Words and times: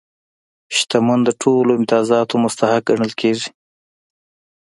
شتمن 0.77 1.19
د 1.25 1.29
ټولو 1.41 1.71
امتیازاتو 1.79 2.35
مستحق 2.43 2.83
ګڼل 2.89 3.11
کېږي. 3.21 3.49